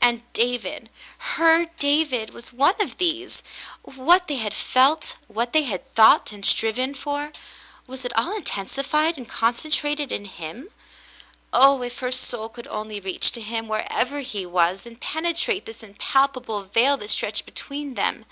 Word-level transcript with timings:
And 0.00 0.22
David— 0.32 0.88
her 1.36 1.66
David— 1.78 2.30
was 2.32 2.54
one 2.54 2.76
of 2.80 2.96
these! 2.96 3.42
What 3.82 4.26
they 4.26 4.36
had 4.36 4.54
felt— 4.54 5.16
what 5.28 5.52
they 5.52 5.64
had 5.64 5.94
thought 5.94 6.32
and 6.32 6.42
striven 6.46 6.94
for— 6.94 7.32
was 7.86 8.02
it 8.02 8.16
all 8.18 8.34
intensified 8.34 9.18
and 9.18 9.28
concentrated 9.28 10.10
in 10.10 10.24
him? 10.24 10.70
Oh, 11.52 11.82
if 11.82 11.98
272 11.98 11.98
The 11.98 11.98
Mountain 12.00 12.00
Girl 12.00 12.06
her 12.06 12.12
soul 12.12 12.48
could 12.48 12.66
only 12.68 13.00
reach 13.00 13.30
to 13.32 13.40
him, 13.42 13.68
wherever 13.68 14.20
he 14.20 14.46
was, 14.46 14.86
and 14.86 14.98
penetrate 14.98 15.66
this 15.66 15.82
impalpable 15.82 16.62
veil 16.62 16.96
that 16.96 17.10
stretched 17.10 17.44
between 17.44 17.92
them 17.92 18.24